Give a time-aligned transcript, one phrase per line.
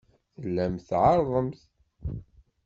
[0.39, 1.61] Tellamt tɛerrḍemt.